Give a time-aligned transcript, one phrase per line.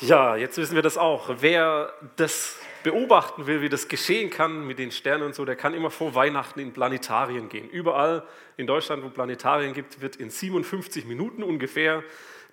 [0.00, 1.28] Ja, jetzt wissen wir das auch.
[1.40, 5.74] Wer das beobachten will, wie das geschehen kann mit den Sternen und so, der kann
[5.74, 7.68] immer vor Weihnachten in Planetarien gehen.
[7.68, 8.24] Überall
[8.56, 12.04] in Deutschland, wo Planetarien gibt, wird in 57 Minuten ungefähr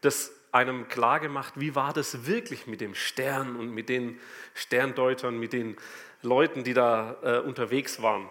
[0.02, 4.20] das einem klar gemacht, wie war das wirklich mit dem Stern und mit den
[4.56, 5.78] Sterndeutern, mit den
[6.24, 8.28] Leuten, die da äh, unterwegs waren.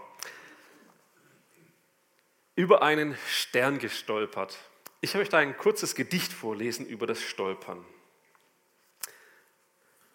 [2.56, 4.58] Über einen Stern gestolpert.
[5.02, 7.84] Ich möchte ein kurzes Gedicht vorlesen über das Stolpern.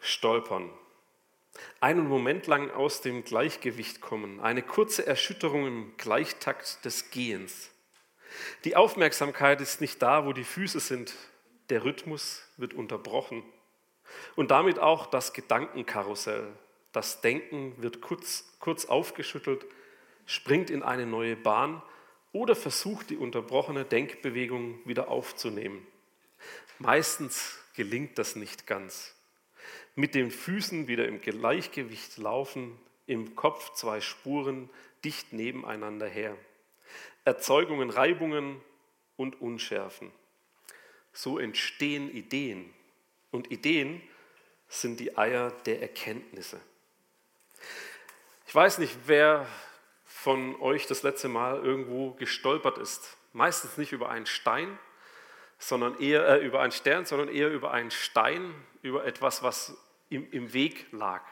[0.01, 0.69] Stolpern.
[1.81, 7.71] Einen Moment lang aus dem Gleichgewicht kommen, eine kurze Erschütterung im Gleichtakt des Gehens.
[8.63, 11.15] Die Aufmerksamkeit ist nicht da, wo die Füße sind,
[11.69, 13.43] der Rhythmus wird unterbrochen
[14.35, 16.47] und damit auch das Gedankenkarussell.
[16.91, 19.65] Das Denken wird kurz, kurz aufgeschüttelt,
[20.25, 21.81] springt in eine neue Bahn
[22.31, 25.85] oder versucht die unterbrochene Denkbewegung wieder aufzunehmen.
[26.77, 29.18] Meistens gelingt das nicht ganz
[29.95, 34.69] mit den Füßen wieder im Gleichgewicht laufen, im Kopf zwei Spuren
[35.03, 36.37] dicht nebeneinander her.
[37.25, 38.61] Erzeugungen, Reibungen
[39.17, 40.11] und Unschärfen.
[41.11, 42.73] So entstehen Ideen.
[43.31, 44.01] Und Ideen
[44.67, 46.61] sind die Eier der Erkenntnisse.
[48.47, 49.47] Ich weiß nicht, wer
[50.05, 53.17] von euch das letzte Mal irgendwo gestolpert ist.
[53.33, 54.79] Meistens nicht über einen Stein,
[55.59, 59.77] sondern eher äh, über einen Stern, sondern eher über einen Stein, über etwas, was
[60.09, 61.23] im, im Weg lag.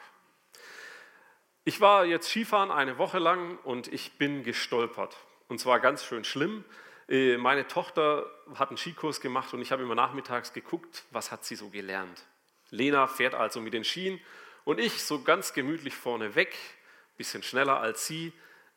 [1.64, 5.16] Ich war jetzt Skifahren eine Woche lang und ich bin gestolpert.
[5.48, 6.64] Und zwar ganz schön schlimm.
[7.08, 11.44] Äh, meine Tochter hat einen Skikurs gemacht und ich habe immer nachmittags geguckt, was hat
[11.44, 12.24] sie so gelernt.
[12.70, 14.20] Lena fährt also mit den Skien
[14.64, 16.54] und ich so ganz gemütlich vorne weg,
[17.16, 18.32] bisschen schneller als sie.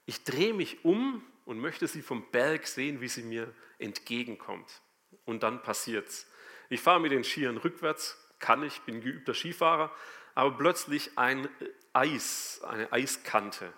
[0.06, 4.82] Ich drehe mich um und möchte sie vom Berg sehen, wie sie mir entgegenkommt.
[5.26, 6.28] Und dann passiert's.
[6.70, 9.92] Ich fahre mit den Skiern rückwärts, kann ich, bin geübter Skifahrer,
[10.36, 11.48] aber plötzlich ein
[11.94, 13.72] Eis, eine Eiskante.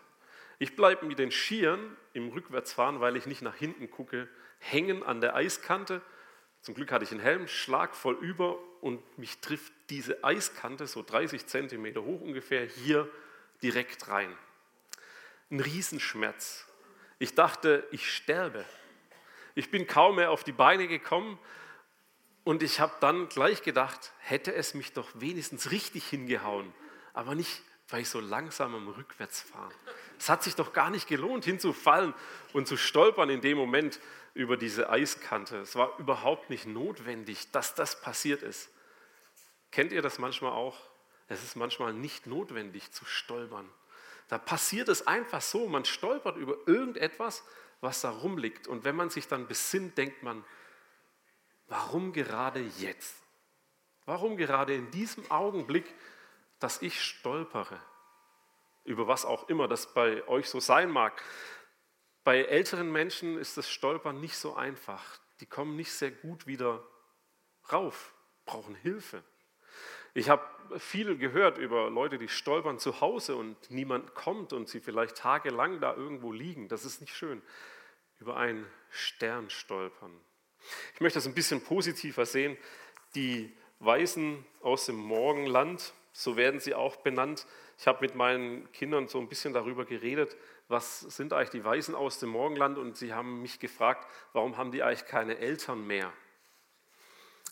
[0.60, 4.28] Ich bleibe mit den Skiern im Rückwärtsfahren, weil ich nicht nach hinten gucke,
[4.60, 6.02] hängen an der Eiskante.
[6.62, 11.04] Zum Glück hatte ich einen Helm, schlag voll über und mich trifft diese Eiskante, so
[11.04, 13.10] 30 Zentimeter hoch ungefähr, hier
[13.62, 14.36] direkt rein.
[15.52, 16.66] Ein Riesenschmerz.
[17.20, 18.66] Ich dachte, ich sterbe.
[19.56, 21.38] Ich bin kaum mehr auf die Beine gekommen
[22.44, 26.74] und ich habe dann gleich gedacht, hätte es mich doch wenigstens richtig hingehauen,
[27.14, 27.62] aber nicht,
[27.98, 29.74] ich so langsam am Rückwärtsfahren.
[30.18, 32.14] Es hat sich doch gar nicht gelohnt, hinzufallen
[32.54, 34.00] und zu stolpern in dem Moment
[34.34, 35.58] über diese Eiskante.
[35.58, 38.70] Es war überhaupt nicht notwendig, dass das passiert ist.
[39.72, 40.80] Kennt ihr das manchmal auch?
[41.28, 43.70] Es ist manchmal nicht notwendig zu stolpern.
[44.28, 47.44] Da passiert es einfach so, man stolpert über irgendetwas,
[47.82, 48.68] was da rumliegt.
[48.68, 50.44] Und wenn man sich dann besinnt, denkt man,
[51.74, 53.16] Warum gerade jetzt?
[54.06, 55.92] Warum gerade in diesem Augenblick,
[56.60, 57.80] dass ich stolpere?
[58.84, 61.24] Über was auch immer das bei euch so sein mag.
[62.24, 65.04] Bei älteren Menschen ist das Stolpern nicht so einfach.
[65.40, 66.86] Die kommen nicht sehr gut wieder
[67.72, 68.14] rauf,
[68.46, 69.24] brauchen Hilfe.
[70.14, 70.44] Ich habe
[70.78, 75.82] viel gehört über Leute, die stolpern zu Hause und niemand kommt und sie vielleicht tagelang
[75.82, 76.68] da irgendwo liegen.
[76.68, 77.42] Das ist nicht schön.
[78.20, 80.24] Über einen Stern stolpern.
[80.94, 82.58] Ich möchte das ein bisschen positiver sehen.
[83.16, 87.46] Die Weisen aus dem Morgenland, so werden sie auch benannt.
[87.78, 90.36] Ich habe mit meinen Kindern so ein bisschen darüber geredet,
[90.68, 94.72] was sind eigentlich die Weisen aus dem Morgenland und sie haben mich gefragt, warum haben
[94.72, 96.12] die eigentlich keine Eltern mehr?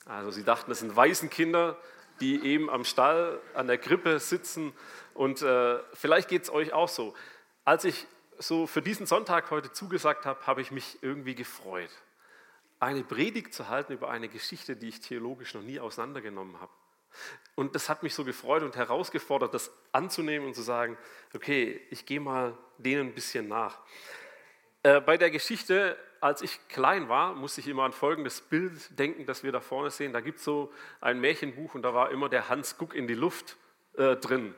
[0.05, 1.77] Also sie dachten, das sind Waisenkinder,
[2.21, 4.73] die eben am Stall an der Krippe sitzen
[5.13, 7.13] und äh, vielleicht geht es euch auch so.
[7.66, 8.07] Als ich
[8.38, 11.91] so für diesen Sonntag heute zugesagt habe, habe ich mich irgendwie gefreut
[12.81, 16.72] eine Predigt zu halten über eine Geschichte, die ich theologisch noch nie auseinandergenommen habe.
[17.56, 20.97] Und das hat mich so gefreut und herausgefordert, das anzunehmen und zu sagen,
[21.36, 23.80] okay, ich gehe mal denen ein bisschen nach.
[24.81, 29.25] Äh, bei der Geschichte, als ich klein war, musste ich immer an folgendes Bild denken,
[29.28, 30.12] das wir da vorne sehen.
[30.12, 30.72] Da gibt es so
[31.02, 33.57] ein Märchenbuch und da war immer der Hans Guck in die Luft
[33.98, 34.56] äh, drin.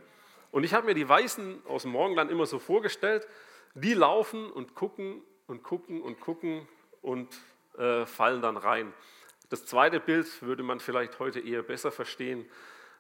[0.52, 3.28] Und ich habe mir die Weißen aus dem Morgenland immer so vorgestellt,
[3.74, 6.68] die laufen und gucken und gucken und gucken
[7.02, 7.28] und
[7.78, 8.94] äh, fallen dann rein.
[9.50, 12.50] Das zweite Bild würde man vielleicht heute eher besser verstehen.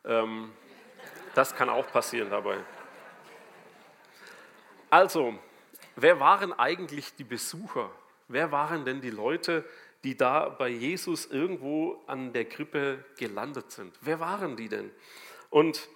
[0.06, 0.52] Ähm,
[1.34, 2.58] das kann auch passieren dabei.
[4.90, 5.34] Also,
[5.96, 7.90] wer waren eigentlich die Besucher?
[8.28, 9.66] Wer waren denn die Leute,
[10.04, 13.98] die da bei Jesus irgendwo an der Krippe gelandet sind?
[14.02, 14.92] Wer waren die denn?
[15.50, 15.90] Und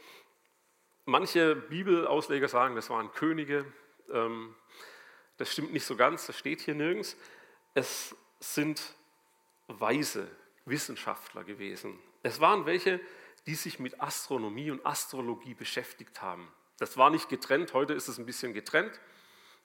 [1.06, 3.66] manche Bibelausleger sagen, das waren Könige.
[4.12, 4.56] Ähm,
[5.38, 7.16] das stimmt nicht so ganz, das steht hier nirgends.
[7.74, 8.82] Es sind
[9.68, 10.28] weise
[10.66, 12.00] Wissenschaftler gewesen.
[12.24, 13.00] Es waren welche,
[13.46, 16.52] die sich mit Astronomie und Astrologie beschäftigt haben.
[16.80, 19.00] Das war nicht getrennt, heute ist es ein bisschen getrennt.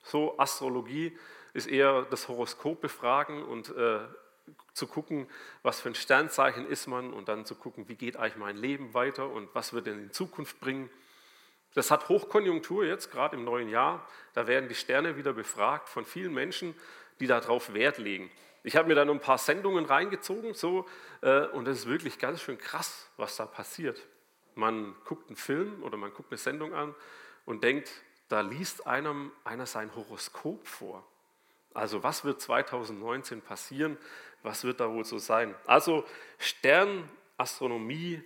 [0.03, 1.17] So, Astrologie
[1.53, 3.99] ist eher das Horoskop befragen und äh,
[4.73, 5.27] zu gucken,
[5.61, 8.93] was für ein Sternzeichen ist man und dann zu gucken, wie geht eigentlich mein Leben
[8.93, 10.89] weiter und was wird denn in Zukunft bringen.
[11.75, 14.07] Das hat Hochkonjunktur jetzt, gerade im neuen Jahr.
[14.33, 16.75] Da werden die Sterne wieder befragt von vielen Menschen,
[17.19, 18.29] die darauf Wert legen.
[18.63, 20.87] Ich habe mir da noch ein paar Sendungen reingezogen so,
[21.21, 24.01] äh, und es ist wirklich ganz schön krass, was da passiert.
[24.55, 26.95] Man guckt einen Film oder man guckt eine Sendung an
[27.45, 27.91] und denkt,
[28.29, 31.05] da liest einem einer sein Horoskop vor.
[31.73, 33.97] Also was wird 2019 passieren?
[34.43, 35.55] Was wird da wohl so sein?
[35.65, 36.05] Also
[36.37, 38.23] Sternastronomie,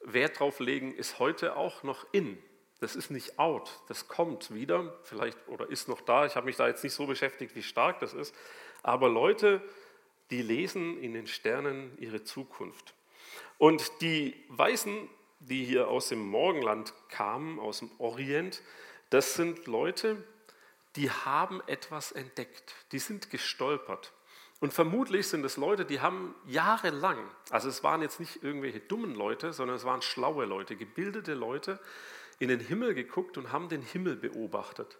[0.00, 2.42] Wert drauf legen, ist heute auch noch in.
[2.80, 6.26] Das ist nicht out, das kommt wieder, vielleicht oder ist noch da.
[6.26, 8.34] Ich habe mich da jetzt nicht so beschäftigt, wie stark das ist.
[8.86, 9.60] Aber Leute,
[10.30, 12.94] die lesen in den Sternen ihre Zukunft.
[13.58, 15.08] Und die Weisen,
[15.40, 18.62] die hier aus dem Morgenland kamen, aus dem Orient,
[19.10, 20.22] das sind Leute,
[20.94, 24.12] die haben etwas entdeckt, die sind gestolpert.
[24.60, 27.18] Und vermutlich sind es Leute, die haben jahrelang,
[27.50, 31.80] also es waren jetzt nicht irgendwelche dummen Leute, sondern es waren schlaue Leute, gebildete Leute,
[32.38, 34.96] in den Himmel geguckt und haben den Himmel beobachtet.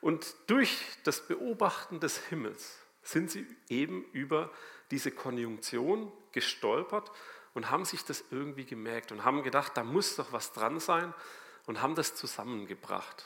[0.00, 2.78] Und durch das Beobachten des Himmels
[3.08, 4.50] sind sie eben über
[4.90, 7.10] diese Konjunktion gestolpert
[7.54, 11.14] und haben sich das irgendwie gemerkt und haben gedacht, da muss doch was dran sein
[11.66, 13.24] und haben das zusammengebracht.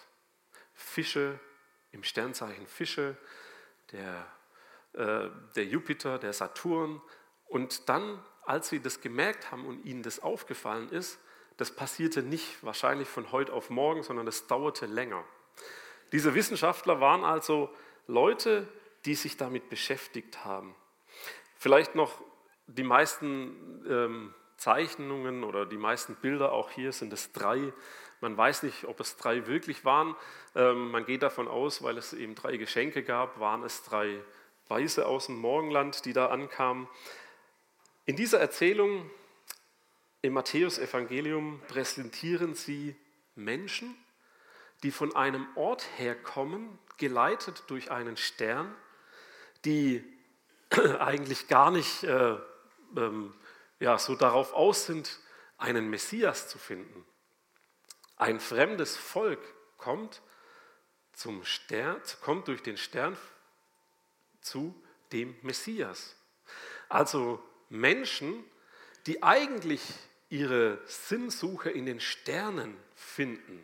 [0.73, 1.39] Fische
[1.91, 3.17] im Sternzeichen Fische,
[3.91, 4.27] der,
[4.95, 7.03] äh, der Jupiter, der Saturn.
[7.47, 11.19] Und dann, als sie das gemerkt haben und ihnen das aufgefallen ist,
[11.57, 15.25] das passierte nicht wahrscheinlich von heute auf morgen, sondern das dauerte länger.
[16.13, 17.75] Diese Wissenschaftler waren also
[18.07, 18.67] Leute,
[19.05, 20.75] die sich damit beschäftigt haben.
[21.57, 22.23] Vielleicht noch
[22.67, 27.73] die meisten ähm, Zeichnungen oder die meisten Bilder auch hier sind es drei
[28.23, 30.15] man weiß nicht, ob es drei wirklich waren.
[30.55, 34.23] Ähm, man geht davon aus, weil es eben drei Geschenke gab, waren es drei
[34.69, 36.89] Weise aus dem Morgenland, die da ankamen.
[38.07, 39.11] In dieser Erzählung
[40.23, 42.95] im Matthäusevangelium präsentieren sie
[43.35, 43.97] Menschen,
[44.85, 48.73] die von einem Ort herkommen, geleitet durch einen Stern,
[49.65, 50.05] die
[50.99, 52.37] eigentlich gar nicht äh,
[52.97, 53.35] ähm,
[53.81, 55.19] ja, so darauf aus sind,
[55.59, 57.05] einen Messias zu finden.
[58.17, 59.41] Ein fremdes Volk
[59.79, 60.23] kommt,
[61.13, 63.17] zum Stern, kommt durch den Stern
[64.41, 64.75] zu
[65.13, 66.17] dem Messias.
[66.89, 68.45] Also Menschen,
[69.07, 69.83] die eigentlich
[70.31, 73.63] ihre Sinnsuche in den Sternen finden,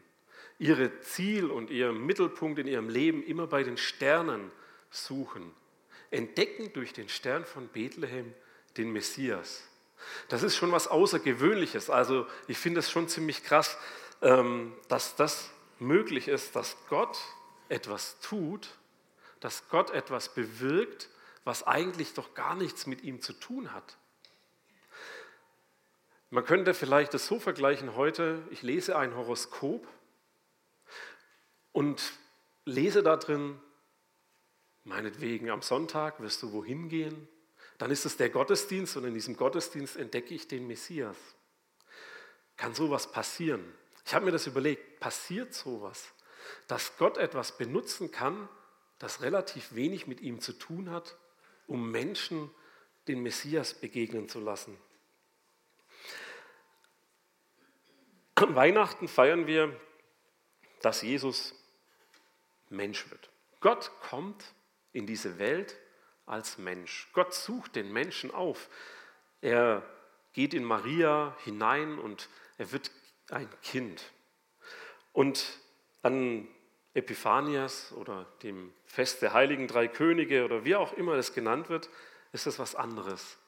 [0.58, 4.50] ihre Ziel und ihr Mittelpunkt in ihrem Leben immer bei den Sternen
[4.90, 5.54] suchen,
[6.10, 8.34] entdecken durch den Stern von Bethlehem
[8.76, 9.62] den Messias.
[10.28, 11.90] Das ist schon was Außergewöhnliches.
[11.90, 13.76] Also ich finde es schon ziemlich krass,
[14.22, 17.18] ähm, dass das möglich ist, dass Gott
[17.68, 18.68] etwas tut,
[19.40, 21.08] dass Gott etwas bewirkt,
[21.44, 23.96] was eigentlich doch gar nichts mit ihm zu tun hat.
[26.30, 29.86] Man könnte vielleicht das so vergleichen heute, ich lese ein Horoskop
[31.72, 32.12] und
[32.66, 33.58] lese da drin,
[34.88, 37.28] meinetwegen am Sonntag wirst du wohin gehen,
[37.76, 41.16] dann ist es der Gottesdienst und in diesem Gottesdienst entdecke ich den Messias.
[42.56, 43.64] Kann sowas passieren?
[44.04, 46.12] Ich habe mir das überlegt, passiert sowas,
[46.66, 48.48] dass Gott etwas benutzen kann,
[48.98, 51.16] das relativ wenig mit ihm zu tun hat,
[51.66, 52.50] um Menschen
[53.06, 54.76] den Messias begegnen zu lassen.
[58.34, 59.78] An Weihnachten feiern wir,
[60.80, 61.54] dass Jesus
[62.70, 63.30] Mensch wird.
[63.60, 64.54] Gott kommt
[64.98, 65.76] in diese Welt
[66.26, 67.08] als Mensch.
[67.12, 68.68] Gott sucht den Menschen auf.
[69.40, 69.82] Er
[70.32, 72.28] geht in Maria hinein und
[72.58, 72.90] er wird
[73.30, 74.02] ein Kind.
[75.12, 75.58] Und
[76.02, 76.48] an
[76.94, 81.88] Epiphanias oder dem Fest der heiligen drei Könige oder wie auch immer es genannt wird,
[82.32, 83.38] ist es was anderes.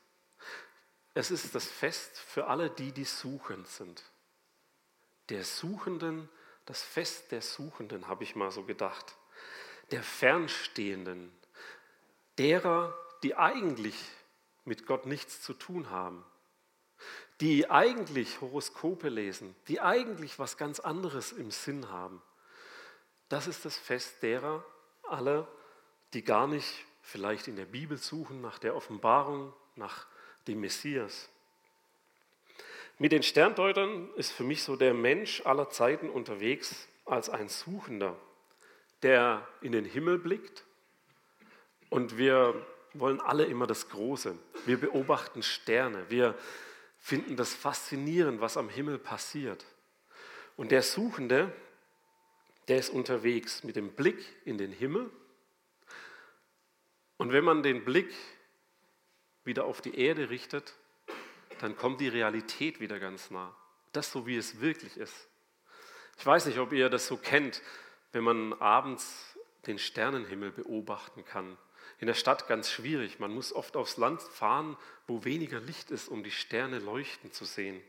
[1.15, 4.05] Es ist das Fest für alle, die, die suchend sind.
[5.29, 6.29] Der Suchenden,
[6.67, 9.17] das Fest der Suchenden, habe ich mal so gedacht.
[9.91, 11.33] Der Fernstehenden,
[12.41, 13.95] derer, die eigentlich
[14.65, 16.25] mit Gott nichts zu tun haben,
[17.43, 22.23] die eigentlich Horoskope lesen, die eigentlich was ganz anderes im Sinn haben.
[23.29, 24.65] Das ist das Fest derer
[25.03, 25.47] aller,
[26.15, 30.07] die gar nicht vielleicht in der Bibel suchen nach der Offenbarung, nach
[30.49, 31.29] dem Messias.
[32.97, 38.17] Mit den Sterndeutern ist für mich so der Mensch aller Zeiten unterwegs als ein Suchender,
[39.03, 40.65] der in den Himmel blickt
[41.91, 42.55] und wir
[42.95, 44.37] wollen alle immer das Große.
[44.65, 46.37] Wir beobachten Sterne, wir
[46.99, 49.67] finden das faszinierend, was am Himmel passiert.
[50.57, 51.53] Und der Suchende,
[52.69, 55.11] der ist unterwegs mit dem Blick in den Himmel.
[57.17, 58.15] Und wenn man den Blick
[59.45, 60.75] wieder auf die Erde richtet,
[61.61, 63.55] dann kommt die Realität wieder ganz nah.
[63.93, 65.29] Das so, wie es wirklich ist.
[66.19, 67.63] Ich weiß nicht, ob ihr das so kennt,
[68.13, 71.57] wenn man abends den Sternenhimmel beobachten kann.
[72.01, 73.19] In der Stadt ganz schwierig.
[73.19, 77.45] Man muss oft aufs Land fahren, wo weniger Licht ist, um die Sterne leuchten zu
[77.45, 77.81] sehen.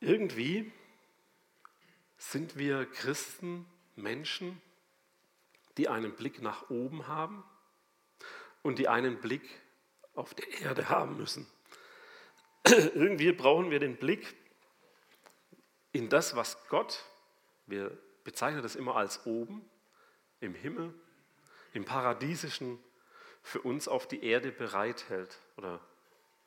[0.00, 0.70] Irgendwie
[2.18, 3.64] sind wir Christen
[3.96, 4.60] Menschen,
[5.78, 7.42] die einen Blick nach oben haben
[8.62, 9.42] und die einen Blick
[10.14, 11.46] auf der Erde haben müssen.
[12.66, 14.36] Irgendwie brauchen wir den Blick
[15.92, 17.02] in das, was Gott,
[17.66, 17.96] wir
[18.30, 19.68] bezeichnen das immer als oben,
[20.38, 20.94] im Himmel,
[21.72, 22.78] im Paradiesischen,
[23.42, 25.80] für uns auf die Erde bereithält oder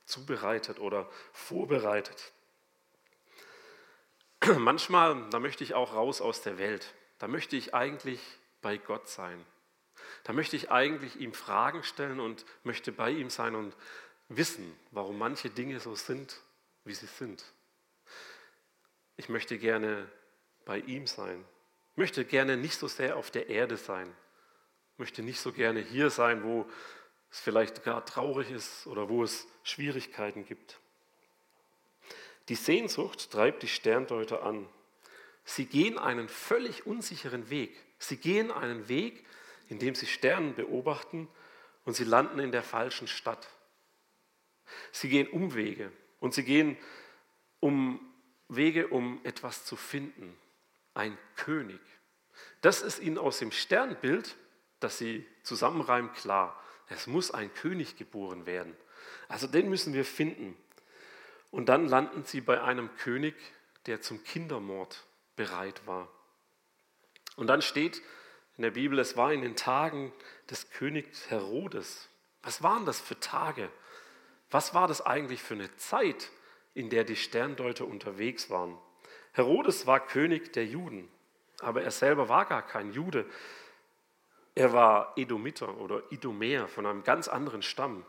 [0.05, 2.31] zubereitet oder vorbereitet.
[4.57, 6.93] Manchmal, da möchte ich auch raus aus der Welt.
[7.19, 8.21] Da möchte ich eigentlich
[8.61, 9.45] bei Gott sein.
[10.23, 13.75] Da möchte ich eigentlich ihm Fragen stellen und möchte bei ihm sein und
[14.29, 16.39] wissen, warum manche Dinge so sind,
[16.85, 17.43] wie sie sind.
[19.17, 20.09] Ich möchte gerne
[20.63, 21.43] bei ihm sein.
[21.95, 24.13] Möchte gerne nicht so sehr auf der Erde sein.
[24.97, 26.69] Möchte nicht so gerne hier sein, wo
[27.31, 30.79] es vielleicht gar traurig ist oder wo es Schwierigkeiten gibt.
[32.49, 34.67] Die Sehnsucht treibt die Sterndeuter an.
[35.45, 37.75] Sie gehen einen völlig unsicheren Weg.
[37.97, 39.25] Sie gehen einen Weg,
[39.69, 41.27] in dem sie Sternen beobachten
[41.85, 43.47] und sie landen in der falschen Stadt.
[44.91, 46.77] Sie gehen Umwege und sie gehen
[47.59, 47.99] um
[48.47, 50.37] Wege, um etwas zu finden.
[50.93, 51.79] Ein König.
[52.61, 54.35] Das ist ihnen aus dem Sternbild,
[54.79, 56.61] das sie zusammenreimen, klar.
[56.87, 58.75] Es muss ein König geboren werden.
[59.27, 60.55] Also den müssen wir finden.
[61.51, 63.35] Und dann landen sie bei einem König,
[63.85, 66.09] der zum Kindermord bereit war.
[67.35, 68.01] Und dann steht
[68.57, 70.13] in der Bibel, es war in den Tagen
[70.49, 72.09] des Königs Herodes.
[72.43, 73.69] Was waren das für Tage?
[74.51, 76.29] Was war das eigentlich für eine Zeit,
[76.73, 78.77] in der die Sterndeuter unterwegs waren?
[79.33, 81.09] Herodes war König der Juden,
[81.59, 83.25] aber er selber war gar kein Jude.
[84.55, 88.05] Er war Edomiter oder Idomäer von einem ganz anderen Stamm.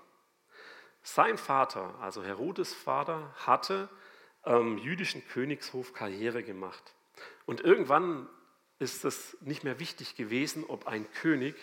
[1.02, 3.88] Sein Vater, also Herodes Vater, hatte
[4.42, 6.94] am jüdischen Königshof Karriere gemacht.
[7.46, 8.28] Und irgendwann
[8.78, 11.54] ist es nicht mehr wichtig gewesen, ob ein König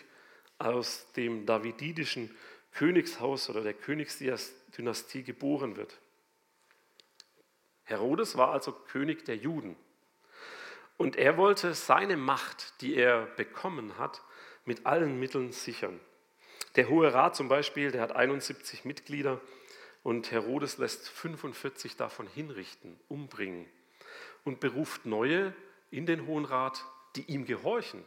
[0.58, 2.36] aus dem davididischen
[2.72, 6.00] Königshaus oder der Königsdynastie geboren wird.
[7.92, 9.76] Herodes war also König der Juden.
[10.98, 14.22] Und er wollte seine Macht, die er bekommen hat,
[14.66, 16.00] mit allen Mitteln sichern.
[16.76, 19.42] Der Hohe Rat zum Beispiel, der hat 71 Mitglieder
[20.04, 23.68] und Herodes lässt 45 davon hinrichten, umbringen
[24.46, 25.54] und beruft neue
[25.90, 28.04] in den Hohen Rat, die ihm gehorchen,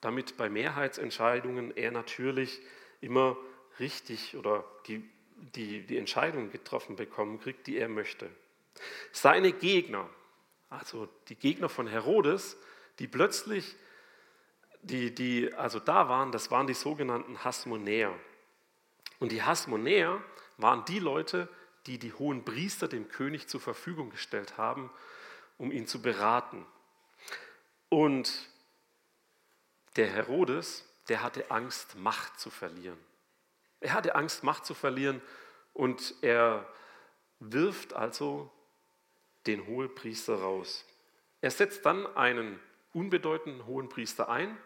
[0.00, 2.60] damit bei Mehrheitsentscheidungen er natürlich
[3.00, 3.36] immer
[3.78, 5.08] richtig oder die,
[5.54, 8.28] die, die Entscheidung getroffen bekommen kriegt, die er möchte.
[9.12, 10.08] Seine Gegner,
[10.68, 12.56] also die Gegner von Herodes,
[12.98, 13.76] die plötzlich,
[14.82, 18.14] die, die also da waren, das waren die sogenannten Hasmonäer.
[19.20, 20.22] Und die Hasmonäer
[20.58, 21.48] waren die Leute,
[21.86, 24.90] die die hohen Priester dem König zur Verfügung gestellt haben,
[25.58, 26.66] um ihn zu beraten.
[27.88, 28.48] Und
[29.96, 32.98] der Herodes, der hatte Angst, Macht zu verlieren.
[33.80, 35.20] Er hatte Angst, Macht zu verlieren
[35.72, 36.66] und er
[37.38, 38.50] wirft also
[39.46, 40.84] den Hohepriester raus.
[41.40, 42.60] Er setzt dann einen
[42.92, 44.56] unbedeutenden Hohenpriester ein,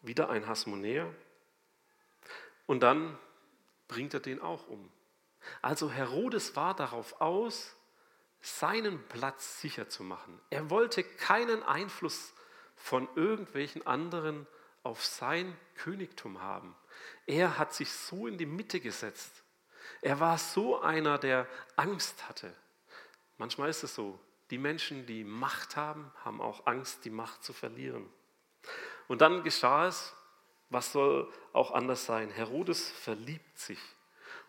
[0.00, 1.12] wieder ein Hasmonäer,
[2.68, 3.18] und dann
[3.88, 4.92] bringt er den auch um.
[5.62, 7.74] Also Herodes war darauf aus,
[8.40, 10.40] seinen Platz sicher zu machen.
[10.50, 12.34] Er wollte keinen Einfluss
[12.76, 14.46] von irgendwelchen anderen
[14.82, 16.76] auf sein Königtum haben.
[17.26, 19.42] Er hat sich so in die Mitte gesetzt.
[20.02, 22.54] Er war so einer, der Angst hatte.
[23.38, 24.18] Manchmal ist es so,
[24.50, 28.08] die Menschen, die Macht haben, haben auch Angst, die Macht zu verlieren.
[29.06, 30.14] Und dann geschah es,
[30.70, 32.30] was soll auch anders sein?
[32.30, 33.78] Herodes verliebt sich.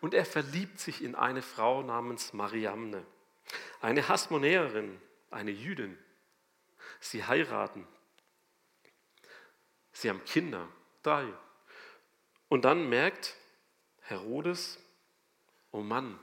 [0.02, 3.06] Und er verliebt sich in eine Frau namens Mariamne.
[3.82, 5.00] Eine Hasmonäerin,
[5.32, 5.98] eine Jüdin.
[7.00, 7.88] Sie heiraten.
[9.92, 10.68] Sie haben Kinder,
[11.04, 11.26] drei.
[12.48, 13.36] Und dann merkt
[14.02, 14.80] Herodes,
[15.72, 16.20] oh Mann,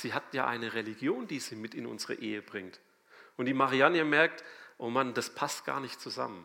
[0.00, 2.80] sie hat ja eine Religion, die sie mit in unsere Ehe bringt.
[3.36, 4.44] Und die Marianne merkt,
[4.78, 6.44] oh Mann, das passt gar nicht zusammen.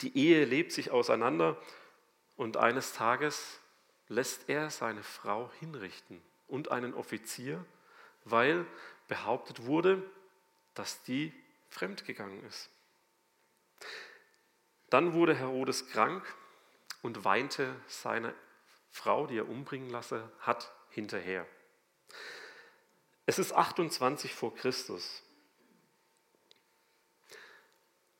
[0.00, 1.60] Die Ehe lebt sich auseinander
[2.36, 3.60] und eines Tages
[4.08, 7.64] lässt er seine Frau hinrichten und einen Offizier,
[8.24, 8.66] weil
[9.08, 10.02] behauptet wurde,
[10.74, 11.32] dass die
[11.68, 12.70] fremdgegangen ist.
[14.90, 16.22] Dann wurde Herodes krank
[17.00, 18.34] und weinte seine
[18.90, 21.46] Frau, die er umbringen lasse, hat hinterher.
[23.32, 25.22] Es ist 28 vor Christus.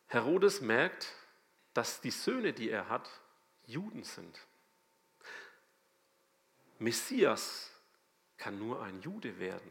[0.06, 1.12] Herodes merkt,
[1.74, 3.10] dass die Söhne, die er hat,
[3.66, 4.40] Juden sind.
[6.78, 7.70] Messias
[8.38, 9.70] kann nur ein Jude werden.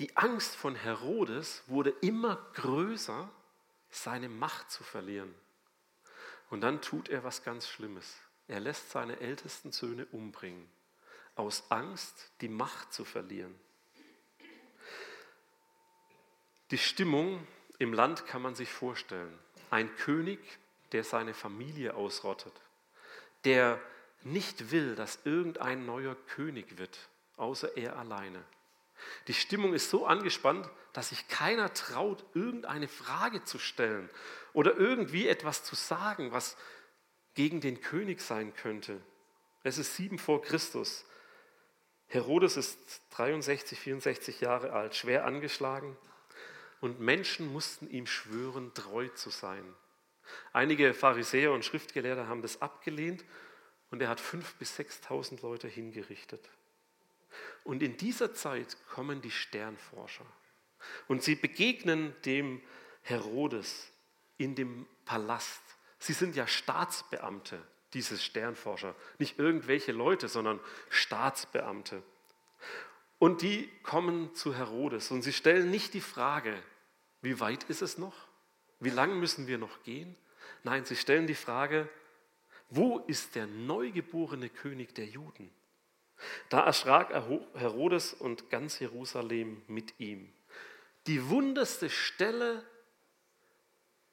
[0.00, 3.30] Die Angst von Herodes wurde immer größer,
[3.88, 5.34] seine Macht zu verlieren.
[6.50, 8.18] Und dann tut er was ganz Schlimmes.
[8.48, 10.68] Er lässt seine ältesten Söhne umbringen,
[11.36, 13.58] aus Angst, die Macht zu verlieren.
[16.70, 17.46] Die Stimmung
[17.78, 19.38] im Land kann man sich vorstellen.
[19.70, 20.38] Ein König,
[20.92, 22.52] der seine Familie ausrottet,
[23.44, 23.80] der
[24.22, 28.44] nicht will, dass irgendein neuer König wird, außer er alleine.
[29.28, 34.10] Die Stimmung ist so angespannt, dass sich keiner traut, irgendeine Frage zu stellen
[34.52, 36.56] oder irgendwie etwas zu sagen, was
[37.34, 39.00] gegen den König sein könnte.
[39.62, 41.04] Es ist sieben vor Christus.
[42.08, 42.78] Herodes ist
[43.10, 45.96] 63, 64 Jahre alt, schwer angeschlagen
[46.80, 49.64] und Menschen mussten ihm schwören, treu zu sein.
[50.52, 53.24] Einige Pharisäer und Schriftgelehrte haben das abgelehnt
[53.90, 56.48] und er hat fünf bis sechstausend Leute hingerichtet.
[57.64, 60.26] Und in dieser Zeit kommen die Sternforscher
[61.06, 62.62] und sie begegnen dem
[63.02, 63.90] Herodes
[64.36, 65.62] in dem Palast.
[65.98, 67.60] Sie sind ja Staatsbeamte,
[67.94, 72.02] diese Sternforscher, nicht irgendwelche Leute, sondern Staatsbeamte.
[73.18, 76.54] Und die kommen zu Herodes und sie stellen nicht die Frage,
[77.20, 78.14] wie weit ist es noch?
[78.80, 80.16] Wie lange müssen wir noch gehen?
[80.62, 81.88] Nein, sie stellen die Frage,
[82.70, 85.50] wo ist der neugeborene König der Juden?
[86.48, 90.32] Da erschrak Herodes und ganz Jerusalem mit ihm.
[91.06, 92.64] Die wunderste Stelle,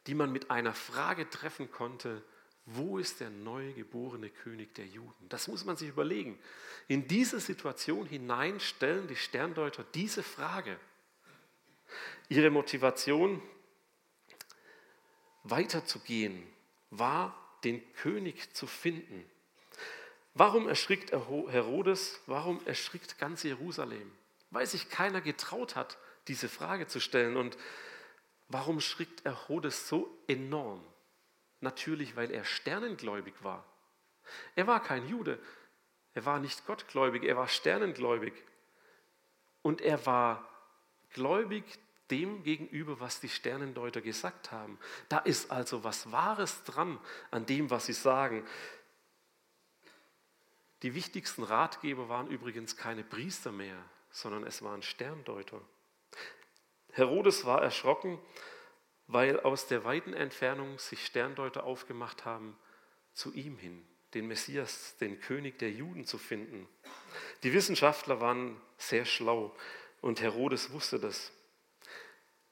[0.07, 2.23] die man mit einer Frage treffen konnte,
[2.65, 5.29] wo ist der neugeborene König der Juden?
[5.29, 6.39] Das muss man sich überlegen.
[6.87, 10.79] In diese Situation hinein stellen die Sterndeuter diese Frage.
[12.27, 13.41] Ihre Motivation,
[15.43, 16.41] weiterzugehen,
[16.89, 19.23] war, den König zu finden.
[20.33, 22.19] Warum erschrickt Herodes?
[22.25, 24.11] Warum erschrickt ganz Jerusalem?
[24.49, 25.97] Weil sich keiner getraut hat,
[26.27, 27.37] diese Frage zu stellen.
[27.37, 27.57] Und
[28.47, 30.83] warum schrickt Herodes so enorm?
[31.61, 33.65] Natürlich, weil er sternengläubig war.
[34.55, 35.39] Er war kein Jude,
[36.13, 38.33] er war nicht gottgläubig, er war sternengläubig.
[39.61, 40.47] Und er war
[41.09, 41.63] gläubig
[42.11, 44.79] dem gegenüber, was die Sternendeuter gesagt haben.
[45.09, 46.99] Da ist also was Wahres dran
[47.31, 48.45] an dem, was sie sagen.
[50.83, 53.77] Die wichtigsten Ratgeber waren übrigens keine Priester mehr,
[54.11, 55.59] sondern es waren Sterndeuter.
[56.91, 58.19] Herodes war erschrocken,
[59.07, 62.57] weil aus der weiten Entfernung sich Sterndeuter aufgemacht haben,
[63.13, 66.67] zu ihm hin, den Messias, den König der Juden zu finden.
[67.43, 69.55] Die Wissenschaftler waren sehr schlau
[70.01, 71.31] und Herodes wusste das.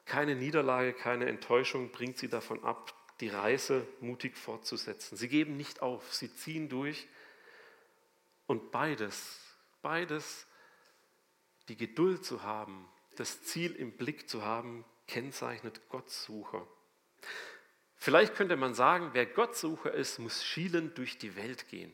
[0.06, 5.18] Keine Niederlage, keine Enttäuschung bringt sie davon ab, die Reise mutig fortzusetzen.
[5.18, 7.08] Sie geben nicht auf, sie ziehen durch
[8.48, 9.40] und beides,
[9.82, 10.48] beides,
[11.70, 16.68] die Geduld zu haben, das Ziel im Blick zu haben, kennzeichnet Gottsucher.
[17.96, 21.92] Vielleicht könnte man sagen, wer Gottsucher ist, muss schielend durch die Welt gehen.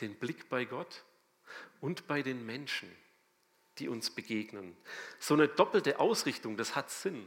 [0.00, 1.04] Den Blick bei Gott
[1.80, 2.94] und bei den Menschen,
[3.78, 4.76] die uns begegnen.
[5.18, 7.26] So eine doppelte Ausrichtung, das hat Sinn.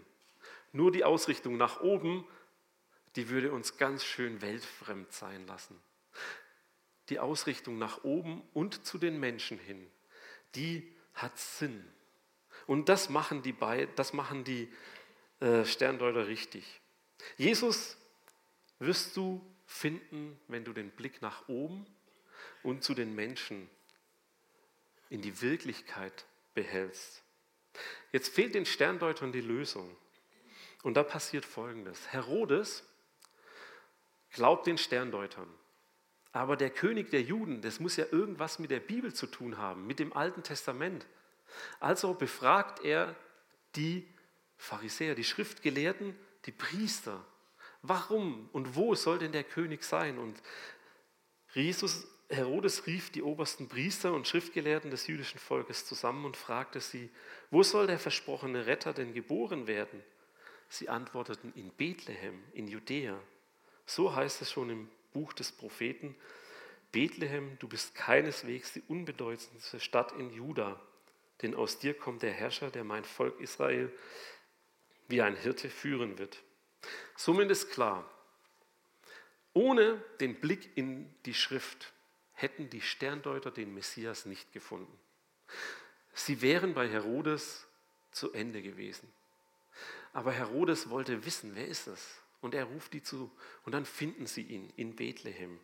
[0.72, 2.28] Nur die Ausrichtung nach oben,
[3.16, 5.82] die würde uns ganz schön weltfremd sein lassen
[7.12, 9.86] die Ausrichtung nach oben und zu den Menschen hin,
[10.56, 11.86] die hat Sinn.
[12.68, 13.54] Und das machen die,
[13.96, 14.72] das machen die
[15.41, 16.82] äh, Sterndeuter richtig.
[17.38, 17.97] Jesus
[18.80, 21.86] wirst du finden, wenn du den Blick nach oben
[22.63, 23.69] und zu den Menschen
[25.10, 27.23] in die Wirklichkeit behältst.
[28.12, 29.95] Jetzt fehlt den Sterndeutern die Lösung.
[30.84, 32.12] Und da passiert Folgendes.
[32.12, 32.84] Herodes
[34.32, 35.47] glaubt den Sterndeutern.
[36.34, 39.86] Aber der König der Juden, das muss ja irgendwas mit der Bibel zu tun haben,
[39.86, 41.06] mit dem Alten Testament.
[41.80, 43.15] Also befragt er
[43.75, 44.08] die
[44.62, 47.26] Pharisäer, die Schriftgelehrten, die Priester.
[47.82, 50.19] Warum und wo soll denn der König sein?
[50.19, 50.39] Und
[51.56, 57.10] Jesus, Herodes rief die obersten Priester und Schriftgelehrten des jüdischen Volkes zusammen und fragte sie,
[57.50, 60.04] wo soll der versprochene Retter denn geboren werden?
[60.69, 63.19] Sie antworteten in Bethlehem, in Judäa.
[63.88, 66.15] So heißt es schon im Buch des Propheten,
[66.91, 70.80] Bethlehem, du bist keineswegs die unbedeutendste Stadt in Juda,
[71.41, 73.91] denn aus dir kommt der Herrscher, der mein Volk Israel
[75.12, 76.41] wie ein Hirte führen wird.
[77.50, 78.10] Ist klar,
[79.54, 81.93] ohne den Blick in die Schrift
[82.34, 84.97] hätten die Sterndeuter den Messias nicht gefunden.
[86.13, 87.67] Sie wären bei Herodes
[88.12, 89.12] zu Ende gewesen.
[90.13, 92.21] Aber Herodes wollte wissen, wer ist es?
[92.41, 93.32] Und er ruft die zu
[93.65, 95.60] und dann finden sie ihn in Bethlehem.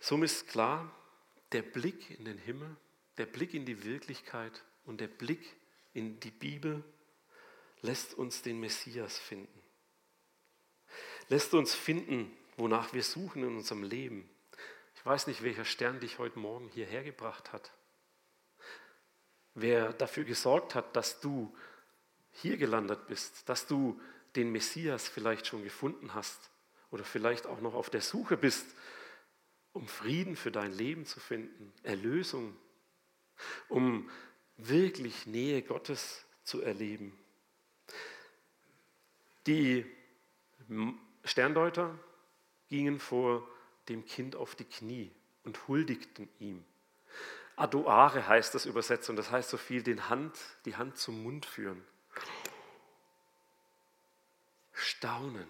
[0.00, 0.90] Somit ist klar,
[1.52, 2.74] der Blick in den Himmel,
[3.16, 5.56] der Blick in die Wirklichkeit und der Blick
[5.92, 6.84] in die Bibel
[7.82, 9.60] lässt uns den Messias finden.
[11.28, 14.28] Lässt uns finden, wonach wir suchen in unserem Leben.
[14.94, 17.72] Ich weiß nicht, welcher Stern dich heute Morgen hierher gebracht hat.
[19.54, 21.56] Wer dafür gesorgt hat, dass du
[22.32, 24.00] hier gelandet bist, dass du
[24.36, 26.50] den Messias vielleicht schon gefunden hast
[26.90, 28.66] oder vielleicht auch noch auf der Suche bist,
[29.72, 32.56] um Frieden für dein Leben zu finden, Erlösung,
[33.68, 34.10] um
[34.56, 37.18] wirklich Nähe Gottes zu erleben.
[39.46, 39.86] Die
[41.24, 41.98] Sterndeuter
[42.68, 43.46] gingen vor
[43.88, 45.10] dem Kind auf die Knie
[45.44, 46.64] und huldigten ihm.
[47.56, 51.44] Adoare heißt das übersetzt und das heißt so viel, den Hand, die Hand zum Mund
[51.44, 51.84] führen.
[54.72, 55.46] Staunen.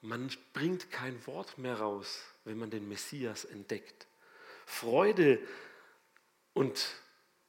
[0.00, 4.06] Man bringt kein Wort mehr raus, wenn man den Messias entdeckt.
[4.66, 5.40] Freude
[6.58, 6.96] und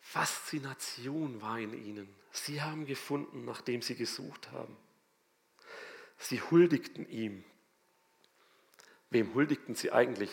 [0.02, 2.15] Faszination war in ihnen.
[2.32, 4.78] Sie haben gefunden, nachdem sie gesucht haben.
[6.19, 7.43] Sie huldigten ihm.
[9.10, 10.30] Wem huldigten sie eigentlich?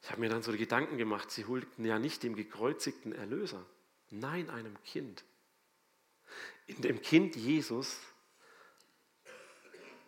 [0.00, 3.66] Ich habe mir dann so die Gedanken gemacht, sie huldigten ja nicht dem gekreuzigten Erlöser,
[4.10, 5.24] nein, einem Kind.
[6.68, 7.98] In dem Kind Jesus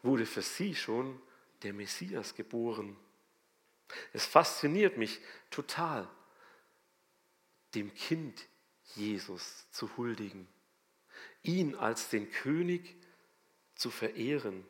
[0.05, 1.21] wurde für sie schon
[1.65, 2.97] der Messias geboren.
[4.13, 5.19] Es fasziniert mich
[5.51, 6.09] total,
[7.77, 8.49] dem Kind
[8.95, 10.49] Jesus zu huldigen,
[11.43, 12.97] ihn als den König
[13.75, 14.65] zu verehren.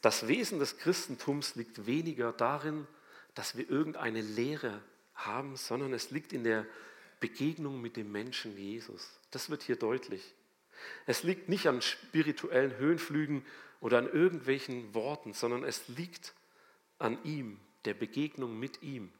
[0.00, 2.86] Das Wesen des Christentums liegt weniger darin,
[3.34, 4.82] dass wir irgendeine Lehre
[5.14, 6.66] haben, sondern es liegt in der
[7.20, 9.18] Begegnung mit dem Menschen Jesus.
[9.30, 10.34] Das wird hier deutlich.
[11.06, 13.46] Es liegt nicht an spirituellen Höhenflügen
[13.80, 16.34] oder an irgendwelchen Worten, sondern es liegt
[16.98, 19.12] an ihm, der Begegnung mit ihm.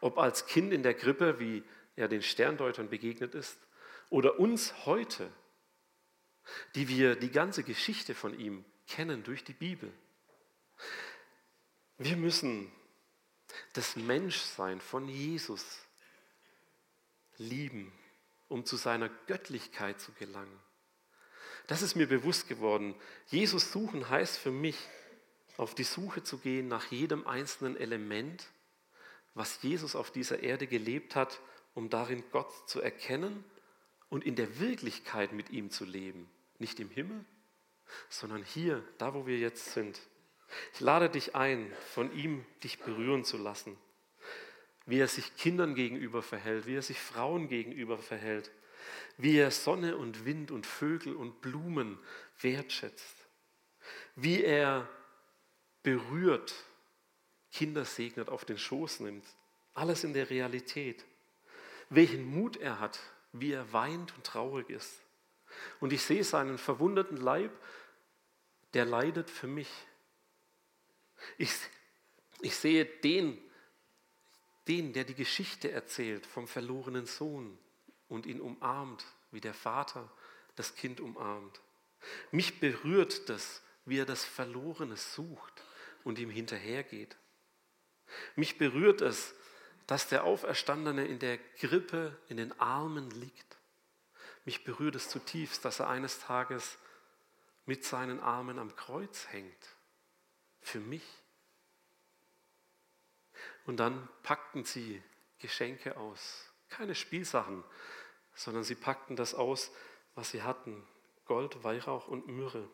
[0.00, 1.62] Ob als Kind in der Krippe, wie
[1.96, 3.58] er den Sterndeutern begegnet ist,
[4.10, 5.30] oder uns heute,
[6.74, 9.92] die wir die ganze Geschichte von ihm kennen durch die Bibel.
[11.98, 12.70] Wir müssen
[13.72, 15.64] das Menschsein von Jesus
[17.38, 17.92] lieben,
[18.48, 20.60] um zu seiner Göttlichkeit zu gelangen.
[21.66, 22.94] Das ist mir bewusst geworden.
[23.26, 24.76] Jesus suchen heißt für mich,
[25.56, 28.44] auf die Suche zu gehen nach jedem einzelnen Element,
[29.34, 31.40] was Jesus auf dieser Erde gelebt hat,
[31.74, 33.44] um darin Gott zu erkennen
[34.08, 36.28] und in der Wirklichkeit mit ihm zu leben.
[36.58, 37.24] Nicht im Himmel,
[38.08, 40.00] sondern hier, da wo wir jetzt sind.
[40.72, 43.76] Ich lade dich ein, von ihm dich berühren zu lassen,
[44.86, 48.52] wie er sich Kindern gegenüber verhält, wie er sich Frauen gegenüber verhält,
[49.16, 51.98] wie er Sonne und Wind und Vögel und Blumen
[52.40, 53.16] wertschätzt,
[54.14, 54.88] wie er
[55.82, 56.54] berührt,
[57.54, 59.24] Kinder segnet, auf den Schoß nimmt.
[59.74, 61.04] Alles in der Realität.
[61.88, 62.98] Welchen Mut er hat,
[63.32, 65.00] wie er weint und traurig ist.
[65.80, 67.52] Und ich sehe seinen verwundeten Leib,
[68.74, 69.70] der leidet für mich.
[71.38, 71.52] Ich,
[72.40, 73.40] ich sehe den,
[74.66, 77.56] den, der die Geschichte erzählt vom verlorenen Sohn
[78.08, 80.10] und ihn umarmt, wie der Vater
[80.56, 81.60] das Kind umarmt.
[82.32, 85.62] Mich berührt das, wie er das Verlorene sucht
[86.02, 87.16] und ihm hinterhergeht.
[88.36, 89.34] Mich berührt es,
[89.86, 93.58] dass der Auferstandene in der Grippe in den Armen liegt.
[94.44, 96.78] Mich berührt es zutiefst, dass er eines Tages
[97.66, 99.76] mit seinen Armen am Kreuz hängt.
[100.60, 101.04] Für mich.
[103.66, 105.02] Und dann packten sie
[105.38, 106.50] Geschenke aus.
[106.68, 107.64] Keine Spielsachen,
[108.34, 109.70] sondern sie packten das aus,
[110.14, 110.86] was sie hatten.
[111.24, 112.68] Gold, Weihrauch und Myrrhe.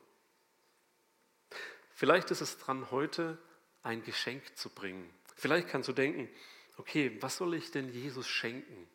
[1.94, 3.38] Vielleicht ist es dran, heute
[3.82, 5.12] ein Geschenk zu bringen.
[5.40, 6.28] Vielleicht kannst du denken,
[6.76, 8.86] okay, was soll ich denn Jesus schenken?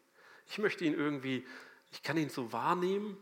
[0.46, 1.44] Ich möchte ihn irgendwie,
[1.92, 3.18] ich kann ihn so wahrnehmen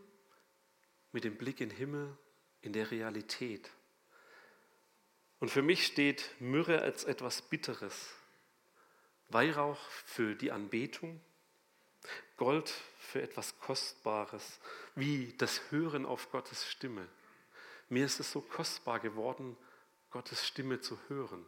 [1.13, 2.17] mit dem Blick in den Himmel,
[2.59, 3.71] in der Realität.
[5.39, 8.09] Und für mich steht Myrrhe als etwas Bitteres,
[9.29, 11.21] Weihrauch für die Anbetung,
[12.35, 14.59] Gold für etwas Kostbares,
[14.95, 17.07] wie das Hören auf Gottes Stimme.
[17.87, 19.55] Mir ist es so kostbar geworden,
[20.11, 21.45] Gottes Stimme zu hören.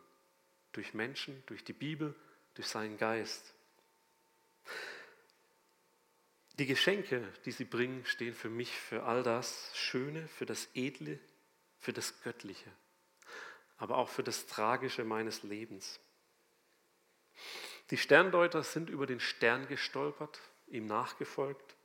[0.75, 2.13] Durch Menschen, durch die Bibel,
[2.55, 3.53] durch seinen Geist.
[6.59, 11.17] Die Geschenke, die sie bringen, stehen für mich für all das Schöne, für das Edle,
[11.79, 12.69] für das Göttliche,
[13.77, 16.01] aber auch für das Tragische meines Lebens.
[17.91, 21.77] Die Sterndeuter sind über den Stern gestolpert, ihm nachgefolgt.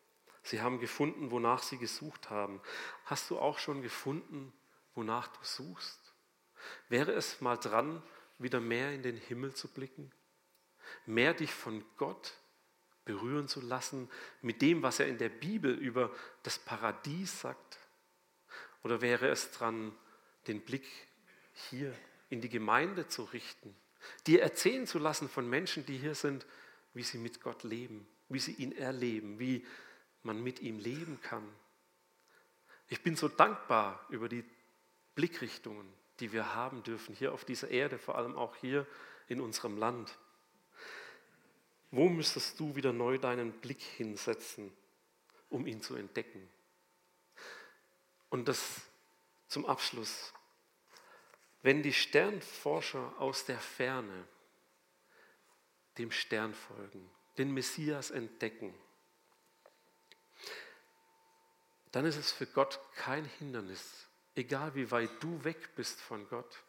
[0.43, 2.61] Sie haben gefunden, wonach sie gesucht haben.
[3.05, 4.53] Hast du auch schon gefunden,
[4.97, 6.01] wonach du suchst?
[6.89, 8.03] Wäre es mal dran,
[8.43, 10.11] wieder mehr in den Himmel zu blicken?
[11.07, 12.35] Mehr dich von Gott
[13.05, 14.11] berühren zu lassen
[14.43, 17.79] mit dem, was er in der Bibel über das Paradies sagt?
[18.83, 19.93] Oder wäre es dran,
[20.47, 20.87] den Blick
[21.71, 21.95] hier
[22.29, 23.75] in die Gemeinde zu richten,
[24.27, 26.47] dir erzählen zu lassen von Menschen, die hier sind,
[26.95, 29.67] wie sie mit Gott leben, wie sie ihn erleben, wie
[30.23, 31.47] man mit ihm leben kann?
[32.89, 34.45] Ich bin so dankbar über die
[35.15, 35.87] Blickrichtungen,
[36.21, 38.87] die wir haben dürfen, hier auf dieser Erde, vor allem auch hier
[39.29, 40.19] in unserem Land.
[41.91, 44.73] Wo müsstest du wieder neu deinen Blick hinsetzen,
[45.49, 46.49] um ihn zu entdecken?
[48.29, 48.83] Und das
[49.49, 50.33] zum Abschluss.
[51.63, 54.27] Wenn die Sternforscher aus der Ferne
[55.99, 58.73] dem Stern folgen, den Messias entdecken,
[61.93, 66.63] dann ist es für Gott kein Hindernis, egal wie weit du weg bist von Gott,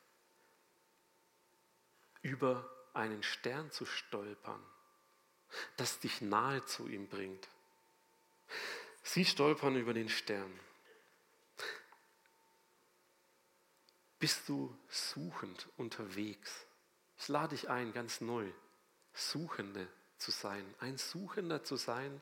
[2.21, 4.63] über einen Stern zu stolpern
[5.77, 7.47] das dich nahe zu ihm bringt.
[9.03, 10.51] Sie stolpern über den Stern.
[14.19, 16.67] Bist du suchend unterwegs?
[17.17, 18.51] Ich lade dich ein, ganz neu,
[19.13, 22.21] Suchende zu sein, ein Suchender zu sein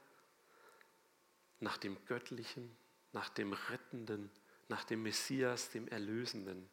[1.60, 2.76] nach dem Göttlichen,
[3.12, 4.32] nach dem Rettenden,
[4.70, 6.70] nach dem Messias, dem Erlösenden,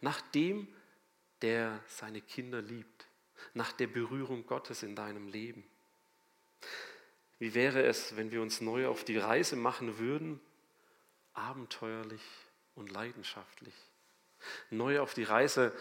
[0.00, 0.68] nach dem,
[1.42, 3.06] der seine Kinder liebt,
[3.54, 5.64] nach der Berührung Gottes in deinem Leben.
[7.38, 10.40] Wie wäre es, wenn wir uns neu auf die Reise machen würden,
[11.32, 12.22] abenteuerlich
[12.74, 13.74] und leidenschaftlich,
[14.68, 15.74] neu auf die Reise,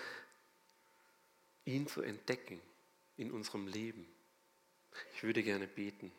[1.65, 2.61] ihn zu entdecken
[3.17, 4.07] in unserem Leben?
[5.13, 6.11] Ich würde gerne beten.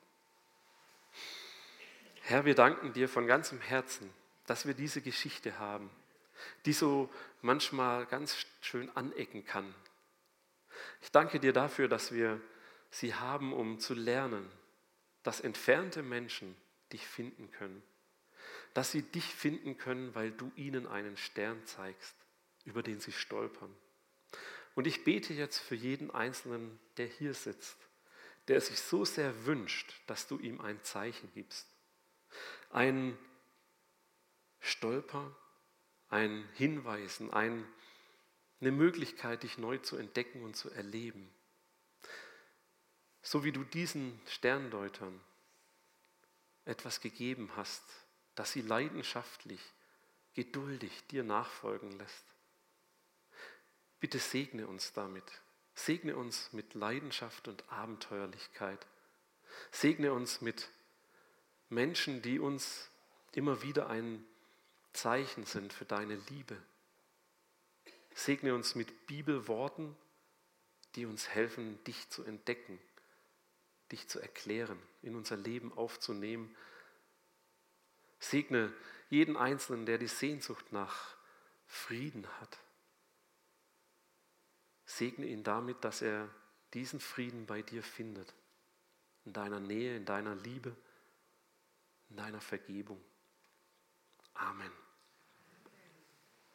[2.20, 4.12] Herr, wir danken dir von ganzem Herzen,
[4.50, 5.88] dass wir diese Geschichte haben,
[6.66, 7.08] die so
[7.40, 9.72] manchmal ganz schön anecken kann.
[11.02, 12.40] Ich danke dir dafür, dass wir
[12.90, 14.50] sie haben, um zu lernen,
[15.22, 16.56] dass entfernte Menschen
[16.92, 17.80] dich finden können.
[18.74, 22.16] Dass sie dich finden können, weil du ihnen einen Stern zeigst,
[22.64, 23.72] über den sie stolpern.
[24.74, 27.76] Und ich bete jetzt für jeden Einzelnen, der hier sitzt,
[28.48, 31.68] der sich so sehr wünscht, dass du ihm ein Zeichen gibst.
[32.72, 33.16] Ein
[34.60, 35.34] Stolper,
[36.08, 37.66] ein Hinweisen, ein,
[38.60, 41.32] eine Möglichkeit, dich neu zu entdecken und zu erleben.
[43.22, 45.20] So wie du diesen Sterndeutern
[46.64, 47.82] etwas gegeben hast,
[48.34, 49.60] dass sie leidenschaftlich,
[50.34, 52.24] geduldig dir nachfolgen lässt.
[53.98, 55.24] Bitte segne uns damit.
[55.74, 58.86] Segne uns mit Leidenschaft und Abenteuerlichkeit.
[59.70, 60.68] Segne uns mit
[61.68, 62.90] Menschen, die uns
[63.32, 64.24] immer wieder ein
[64.92, 66.56] Zeichen sind für deine Liebe.
[68.14, 69.96] Segne uns mit Bibelworten,
[70.96, 72.78] die uns helfen, dich zu entdecken
[73.92, 76.54] dich zu erklären, in unser Leben aufzunehmen.
[78.18, 78.72] Segne
[79.08, 81.16] jeden Einzelnen, der die Sehnsucht nach
[81.66, 82.58] Frieden hat.
[84.84, 86.28] Segne ihn damit, dass er
[86.74, 88.32] diesen Frieden bei dir findet,
[89.24, 90.76] in deiner Nähe, in deiner Liebe,
[92.10, 93.02] in deiner Vergebung.
[94.42, 94.72] Amen.